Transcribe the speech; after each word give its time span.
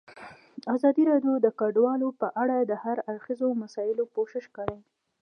ازادي 0.75 1.03
راډیو 1.11 1.33
د 1.41 1.47
کډوال 1.59 2.01
په 2.21 2.27
اړه 2.41 2.57
د 2.61 2.71
هر 2.83 2.97
اړخیزو 3.11 3.49
مسایلو 3.63 4.03
پوښښ 4.15 4.45
کړی. 4.57 4.79